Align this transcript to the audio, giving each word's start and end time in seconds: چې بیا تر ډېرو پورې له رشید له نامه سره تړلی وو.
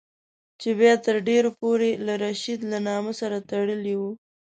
چې 0.61 0.69
بیا 0.79 0.93
تر 1.05 1.15
ډېرو 1.27 1.49
پورې 1.61 1.89
له 2.05 2.13
رشید 2.25 2.59
له 2.71 2.77
نامه 2.87 3.13
سره 3.21 3.45
تړلی 3.49 3.95
وو. 4.01 4.11